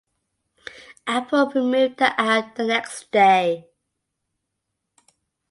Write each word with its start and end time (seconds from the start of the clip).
Apple 1.05 1.51
removed 1.53 1.97
the 1.99 2.19
app 2.19 2.55
the 2.55 2.65
next 2.65 3.11
day. 3.11 3.67